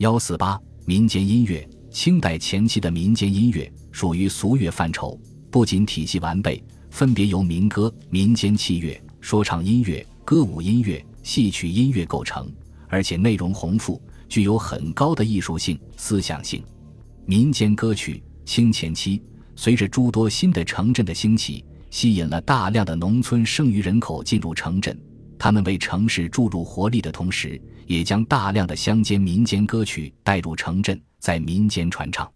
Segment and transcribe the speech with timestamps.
[0.00, 12.50] 幺四八民间音乐，清代前期的民间音乐属于俗乐范畴，不仅体系完备，分别由民歌、民间器乐、说唱音乐、歌舞音乐、戏曲音乐构成，
[12.88, 16.64] 而且内容宏富，具有很高的艺术性、思想性。
[17.26, 19.20] 民间歌曲清前期，
[19.54, 24.98] 随着诸多新的城镇的兴起，吸引了大量的农村剩余人口进入城镇。
[25.40, 32.30] 他们为城市注入活力的同时，也将大量的乡间民间歌曲带入城镇，在民间传唱。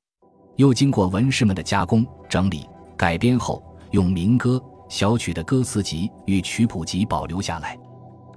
[0.57, 7.79] 又经过文士们的加工、整理、改编后，用民歌、小曲的歌词集与曲谱集保留下来。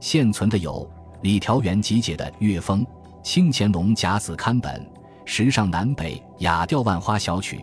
[0.01, 0.85] 现存的有
[1.21, 2.85] 李调元集解的《乐风》，
[3.23, 4.81] 清乾隆甲子刊本
[5.23, 7.59] 《时尚南北雅调万花小曲》，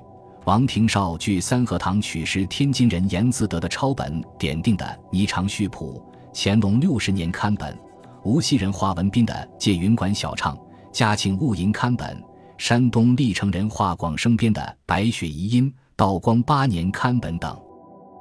[0.47, 6.03] 王廷绍据三合堂曲师天津人严自德的抄本点定的《霓裳序谱》。
[6.37, 7.79] 乾隆六十年刊本，
[8.25, 10.57] 无锡人华文斌的《借云馆小唱》；
[10.93, 12.21] 嘉庆戊寅刊本，
[12.59, 17.57] 山东历城人华广生编的《白雪遗音》；道光八年刊本等。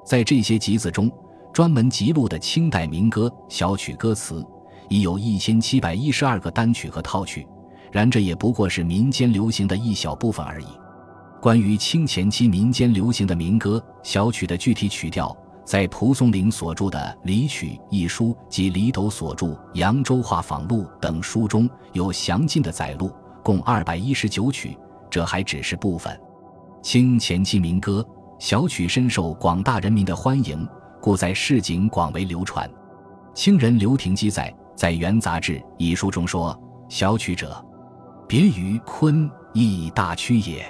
[0.06, 1.12] 在这些集子中，
[1.52, 4.46] 专门辑录的清代民歌小曲歌词
[4.90, 7.48] 已有一千七百一十二个单曲和套曲。
[7.92, 10.68] 然这也不过是民间流行的一小部分而已。
[11.42, 15.36] 关于清前期民间流行的民歌小曲的具体曲调。
[15.66, 23.10] 在蒲松龄所著的《离曲》一书及李斗所著《扬州话访录》等书中有详尽的载录，
[23.42, 24.78] 共二百一十九曲。
[25.10, 26.20] 这还只是部分。
[26.82, 28.06] 清前期民歌
[28.40, 30.68] 小曲深受广大人民的欢迎，
[31.02, 32.70] 故在市井广为流传。
[33.34, 37.64] 清人刘廷基在《在元杂志》一书中说：“小曲者，
[38.28, 40.66] 别于昆弋大曲也，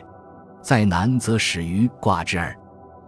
[0.62, 2.56] 在南则始于卦之耳，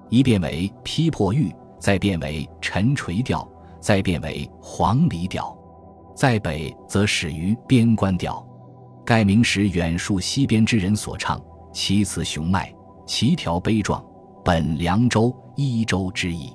[0.10, 1.54] 一变为批破玉。”
[1.86, 3.48] 再变为沉垂调，
[3.80, 5.56] 再变为黄鹂调，
[6.16, 8.44] 在北则始于边关调。
[9.06, 11.40] 盖明时远戍西边之人所唱，
[11.72, 12.74] 其词雄迈，
[13.06, 14.04] 其调悲壮，
[14.44, 16.52] 本凉州、伊州之意。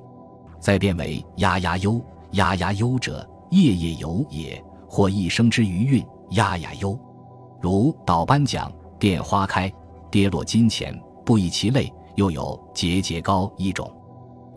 [0.58, 6.98] 再变为呀呀忧，呀呀忧者，夜夜游也，或一生之余韵，呀呀忧。
[7.60, 8.68] 如导班讲
[8.98, 9.72] 变花开，
[10.10, 10.92] 跌落金钱，
[11.24, 11.88] 不以其类。
[12.16, 13.88] 又有节节高一种。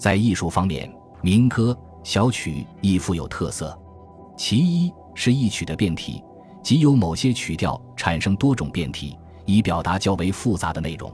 [0.03, 3.73] 在艺术方面，民歌小曲亦富有特色。
[4.35, 6.21] 其一是一曲的变体，
[6.61, 11.09] 即有某些曲调产生多种变体，以表达较为复杂的内容，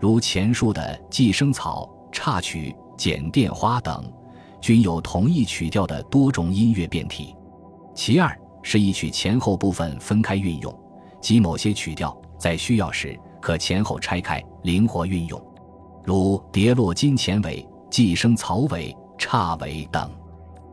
[0.00, 4.04] 如前述的《寄生草》插曲、剪电花等，
[4.60, 7.32] 均有同一曲调的多种音乐变体。
[7.94, 10.80] 其二是一曲前后部分分开运用，
[11.20, 15.40] 即某些曲调在需要时可前后拆开，灵活运用，
[16.02, 17.64] 如“跌落金钱尾”。
[17.90, 20.10] 寄生草尾、叉尾等。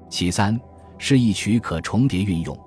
[0.09, 0.59] 其三
[0.97, 2.57] 是一曲可重叠运用，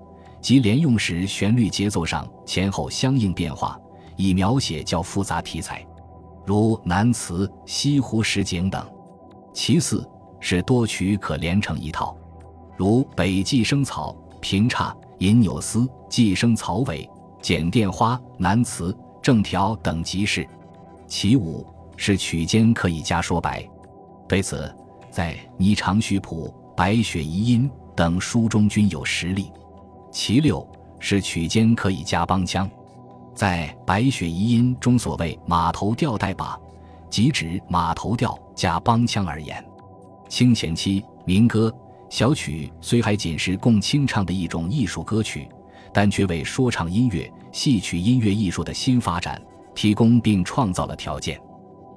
[0.41, 3.79] 即连用时旋律节奏上前后相应变化，
[4.17, 5.87] 以描写较复杂题材，
[6.45, 8.85] 如南词《西湖十景》等。
[9.53, 10.07] 其四
[10.41, 12.17] 是多曲可连成一套，
[12.77, 17.09] 如北寄生草、平叉、银纽丝、寄生草尾、
[17.41, 20.47] 剪电花、南词、正条等即是。
[21.07, 23.67] 其五是曲间可以加说白。
[24.29, 24.75] 对此，
[25.11, 29.53] 在《霓裳序谱》《白雪遗音》等书中均有实例。
[30.11, 30.67] 其六
[30.99, 32.69] 是曲间可以加帮腔，
[33.35, 36.59] 在《白雪遗音》中所谓马头调带把，
[37.09, 39.65] 即指马头调加帮腔而言。
[40.29, 41.73] 清前期民歌
[42.11, 45.49] 小曲虽还仅是供清唱的一种艺术歌曲，
[45.93, 49.41] 但却为说唱音乐、戏曲音乐艺术的新发展
[49.75, 51.41] 提供并创造了条件。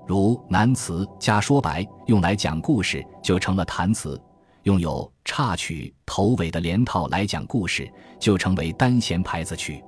[0.09, 4.19] 如南词加说白，用来讲故事就成了弹词；
[4.63, 7.87] 用有插曲头尾的连套来讲故事，
[8.19, 9.83] 就成为单弦牌子曲。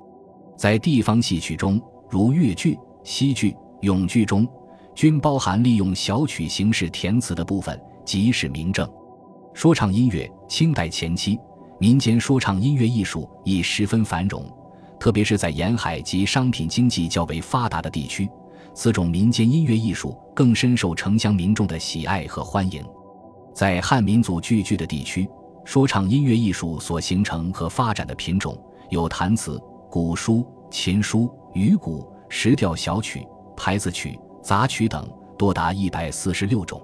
[0.56, 4.46] 在地方戏曲中，如越剧、西剧、永剧中，
[4.94, 8.88] 均包含利用小曲形式填词的部分，即是明证。
[9.52, 11.36] 说唱音乐，清代前期
[11.80, 14.48] 民间说唱音乐艺术已十分繁荣，
[15.00, 18.30] 特别是在沿海及商品经济较为发达的地区。
[18.74, 22.82] 此种民间音乐艺术更深受城乡民众的喜爱和欢迎。
[23.54, 25.28] 在汉民族聚居的地区，
[25.64, 28.58] 说唱音乐艺术所形成和发展的品种
[28.88, 29.60] 有弹词、
[29.90, 36.80] 古书、琴书、渔鼓、石调小曲、牌子曲、杂曲等，多达一百四十六种。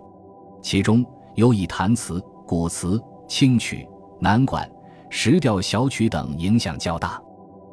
[0.61, 1.05] 其中
[1.37, 3.89] 有以弹词、古词、清曲、
[4.21, 4.71] 南管、
[5.09, 7.19] 石调小曲等影响较大。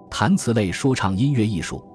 [0.09, 1.85] 弹词类说唱音乐艺术。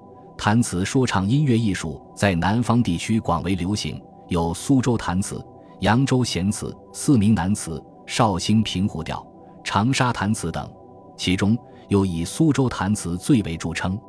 [0.42, 5.38] 弹词说唱音乐艺术在南方地区广为流行，有苏州弹词、
[5.80, 9.22] 扬州弦词、四明南词、绍兴平湖调、
[9.62, 10.66] 长沙弹词等，
[11.14, 11.54] 其中
[11.90, 14.00] 又以苏州弹词最为著称。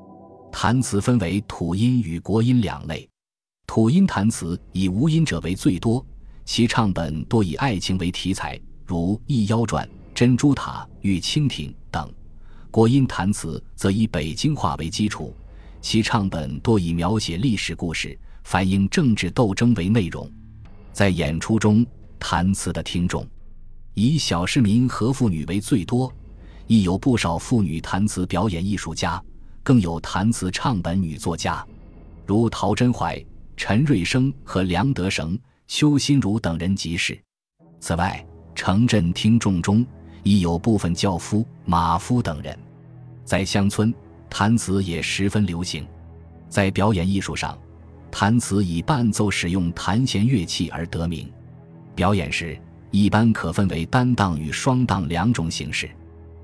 [0.54, 3.06] 弹词分为土音与国音两类。
[3.68, 6.02] 土音弹词以无音者为最多，
[6.46, 9.86] 其唱本多以爱情为题材，如《一妖传》
[10.16, 12.08] 《珍珠塔》《玉蜻蜓》等；
[12.72, 15.34] 国音弹词则以北京话为基础，
[15.82, 20.30] 其唱本多以描写历史故事、反映政治斗争为内容。
[20.94, 21.86] 在演出中，
[22.20, 23.28] 弹词的听众
[23.96, 26.14] 以小市民和妇女为最多，
[26.68, 29.22] 亦有不少妇女弹词表演艺术家，
[29.64, 31.66] 更有弹词唱本女作家，
[32.26, 33.22] 如陶真怀。
[33.58, 35.38] 陈瑞生和梁德绳、
[35.68, 37.20] 邱心如等人即是。
[37.80, 38.26] 此外，
[38.56, 39.86] 城镇听众中
[40.24, 42.58] 亦有部分轿夫、马夫等人。
[43.24, 43.94] 在乡村，
[44.32, 45.86] 弹词也十分流行。
[46.48, 47.58] 在表演艺术上，
[48.10, 51.30] 弹词以伴奏使用弹弦乐器而得名。
[51.94, 52.58] 表演时，
[52.92, 55.92] 一般可分为单档与双档两种形式。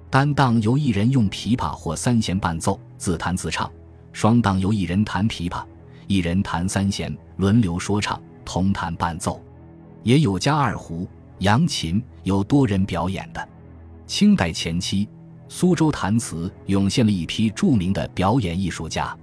[0.09, 3.69] 单档由一人用琵琶或三弦伴奏，自弹自唱；
[4.11, 5.63] 双档由一人弹琵琶。
[6.07, 9.41] 一人弹三弦，轮流说唱，同弹伴奏，
[10.03, 11.07] 也有加二胡、
[11.39, 13.49] 扬琴，有多人表演的。
[14.05, 15.07] 清代前期，
[15.49, 19.15] 苏州弹词涌现了一批著名的表演艺术家。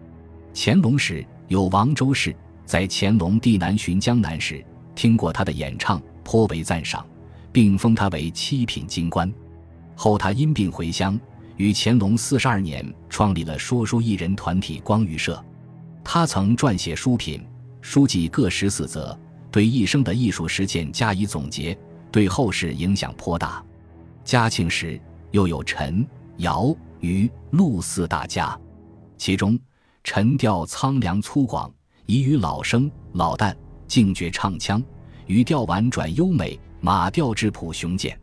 [0.54, 2.34] 乾隆时有王周氏，
[2.64, 7.04] 在乾隆帝南巡江南时，听过他的演唱，颇为赞赏，
[7.52, 9.32] 并封他为七品京官。
[9.96, 11.18] 后他因病回乡，
[11.56, 15.42] 于乾隆四十二年创立了说书艺人团体光裕社。
[16.02, 17.44] 他曾撰写书品、
[17.80, 19.18] 书籍各十四则，
[19.50, 21.76] 对一生的艺术实践加以总结，
[22.10, 23.64] 对后世影响颇大。
[24.24, 25.00] 嘉庆时
[25.34, 28.56] 又有陈、姚、余、陆四大家，
[29.18, 29.58] 其中
[30.04, 31.68] 陈调苍凉粗犷，
[32.06, 33.52] 宜于老生；老旦
[33.88, 34.80] 静绝唱腔，
[35.26, 38.16] 于调婉转优美；马调质朴雄健。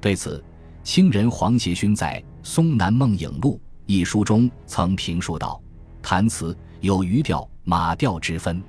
[0.00, 0.42] 对此，
[0.82, 5.60] 清人黄协勋在《松南梦影录》一书中曾评述道
[6.00, 8.62] ：“弹词。”有余调、马调之分，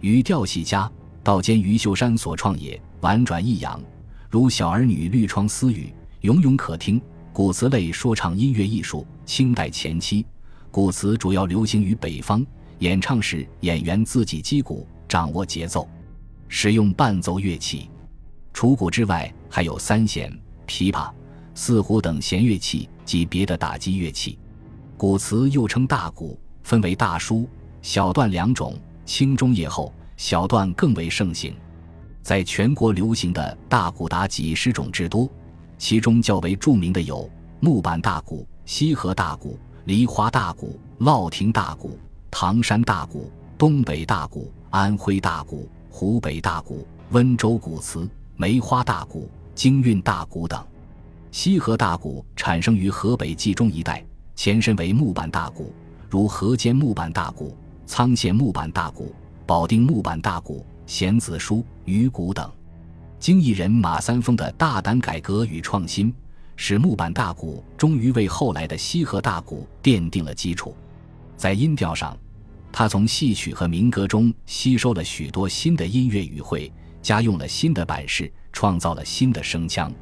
[0.00, 0.90] 余调戏家，
[1.22, 3.80] 道兼余秀山所创也，婉转抑扬，
[4.30, 5.92] 如小儿女绿窗私语，
[6.22, 7.00] 永永可听。
[7.32, 10.26] 古词类说唱音乐艺术，清代前期，
[10.70, 12.44] 古词主要流行于北方，
[12.80, 15.88] 演唱时演员自己击鼓，掌握节奏，
[16.48, 17.88] 使用伴奏乐器。
[18.52, 20.30] 除鼓之外，还有三弦、
[20.66, 21.10] 琵琶、
[21.54, 24.38] 四胡等弦乐器及别的打击乐器。
[24.96, 26.38] 古词又称大鼓。
[26.62, 27.48] 分为大书、
[27.80, 31.52] 小段两种，清中叶后，小段更为盛行。
[32.22, 35.28] 在全国流行的大鼓达几十种之多，
[35.80, 37.28] 其中较为著名的有
[37.58, 41.98] 木板大鼓、西河大鼓、梨花大鼓、乐亭大鼓、
[42.30, 48.06] 唐山大鼓、东北大鼓、安徽大鼓、湖北大鼓、温州鼓词、
[48.36, 50.62] 梅花大鼓、京韵大鼓等。
[51.32, 54.04] 西河大鼓产生于河北冀中一带，
[54.36, 55.72] 前身为木板大鼓。
[56.10, 57.56] 如河间木板大鼓、
[57.86, 59.14] 沧县木板大鼓、
[59.46, 62.50] 保定木板大鼓、弦子书、鱼鼓等，
[63.20, 66.12] 经艺人马三丰的大胆改革与创新，
[66.56, 70.74] 使木板大鼓终于为后来的西河大鼓奠定了基础。
[71.36, 72.16] 在音调上，
[72.72, 76.72] 他从戏曲和民歌中吸收了许多新的音乐语汇，
[77.02, 79.92] 加用了新的版式，创造了新的声腔。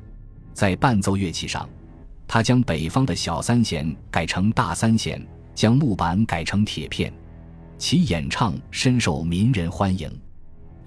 [0.55, 1.69] 在伴奏乐器上，
[2.27, 5.21] 他将北方的小三弦改成大三弦。
[5.59, 7.13] 将木板改成铁片，
[7.79, 10.09] 其演唱深受民人欢迎。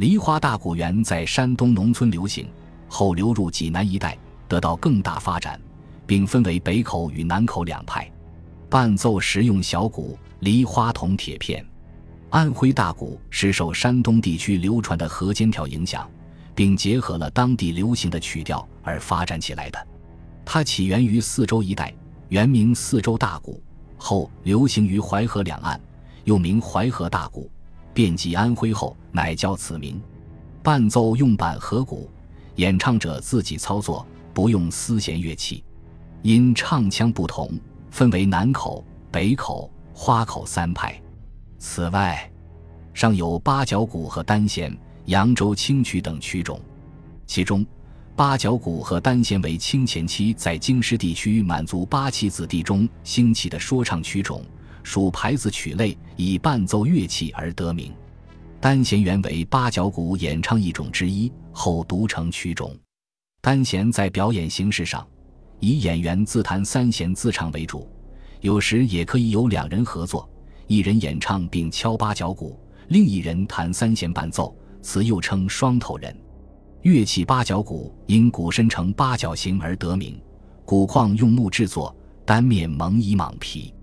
[0.01, 2.50] 梨花大鼓原在山东农村流行，
[2.88, 4.17] 后流入济南一带，
[4.48, 5.62] 得到更大发展，
[6.08, 8.12] 并分为北口与南口两派。
[8.67, 11.63] 伴奏实用小鼓、梨花铜铁片。
[12.31, 16.10] 安徽大鼓是受山东地区流传的河间调影响，
[16.55, 19.88] 并结合了当地流行的曲调而发展起来的。
[20.43, 21.93] 它起源于四周一带，
[22.29, 23.62] 原名四周大鼓。
[23.98, 25.79] 后流行于淮河两岸，
[26.24, 27.51] 又名淮河大鼓，
[27.93, 30.01] 遍及安徽后，乃叫此名。
[30.63, 32.10] 伴奏用板和鼓，
[32.55, 35.63] 演唱者自己操作，不用丝弦乐器。
[36.21, 37.51] 因唱腔不同，
[37.89, 41.01] 分为南口、北口、花口三派。
[41.57, 42.31] 此外，
[42.93, 46.60] 尚有八角鼓和单弦、扬州清曲等曲种，
[47.25, 47.65] 其中。
[48.13, 54.45] 八角鼓和单弦为清前期在京师地区满族八旗子弟中兴起的说唱曲种，
[54.83, 57.91] 属牌子曲类，以伴奏乐器而得名。
[58.59, 62.77] 单弦原为八角鼓演唱一种之一，后独成曲种。
[63.41, 65.07] 单弦在表演形式上，
[65.59, 67.89] 以演员自弹三弦自唱为主，
[68.39, 70.29] 有时也可以有两人合作，
[70.67, 72.59] 一人演唱并敲八角鼓，
[72.89, 76.15] 另一人弹三弦伴奏，此又称双头人。
[76.83, 80.21] 乐器八角鼓因鼓身呈八角形而得名，
[80.65, 81.95] 鼓框用木制作，
[82.25, 83.73] 单面蒙以蟒皮。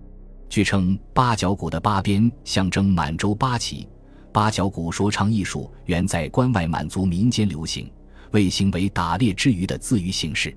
[0.48, 3.86] 据称，八角鼓的八边象征满洲八旗。
[4.32, 7.90] 八角鼓说唱艺术原在关外满族民间流行，
[8.32, 10.56] 为行为打猎之余的自娱形式。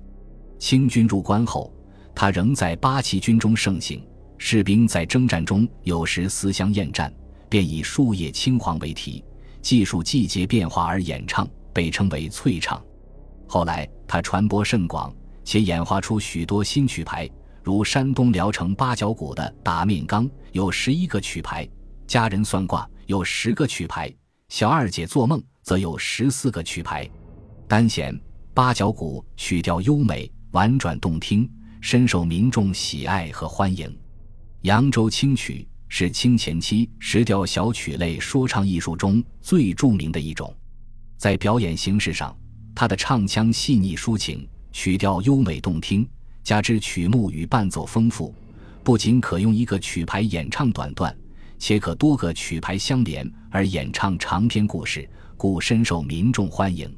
[0.58, 1.72] 清军入关后，
[2.14, 4.02] 它仍在八旗军中盛行。
[4.38, 7.12] 士兵在征战中有时思乡厌战，
[7.48, 9.22] 便以树叶青黄为题，
[9.60, 12.82] 记述季节变化而演唱，被称为翠唱。
[13.46, 17.28] 后来，它传播甚广，且演化出许多新曲牌。
[17.62, 21.68] 如山东聊城八角鼓的打面缸有十一个曲牌，
[22.08, 24.12] 家人算卦有十个曲牌，
[24.48, 27.08] 小二姐做梦则有十四个曲牌。
[27.68, 28.18] 单弦
[28.52, 31.48] 八角鼓曲调优美婉转动听，
[31.80, 33.96] 深受民众喜爱和欢迎。
[34.62, 40.52] 扬州清曲是清前期石调小曲类说唱艺术中最著名的一种，
[41.16, 42.36] 在表演形式上，
[42.74, 46.04] 它的唱腔细腻抒情，曲调优美动听。
[46.42, 48.34] 加之曲目与伴奏丰富，
[48.82, 51.16] 不仅可用一个曲牌演唱短段，
[51.58, 56.92] 且可多个曲牌相连而演唱长篇故事，故深受民众欢迎。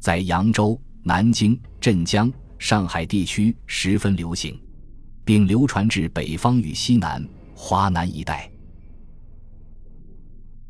[0.00, 4.60] 在扬州、南京、镇江、上海地区十分流行，
[5.24, 7.24] 并流传至北方与西南、
[7.54, 8.50] 华南一带。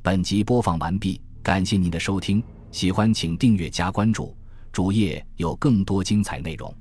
[0.02, 2.42] 本集播放完毕，感谢您的收听，
[2.72, 4.36] 喜欢请订阅加关注，
[4.70, 6.74] 主页有更多精彩内容。